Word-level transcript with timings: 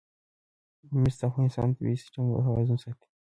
مس 1.01 1.15
د 1.19 1.21
افغانستان 1.29 1.67
د 1.69 1.73
طبعي 1.77 1.95
سیسټم 2.01 2.23
توازن 2.47 2.77
ساتي. 2.83 3.07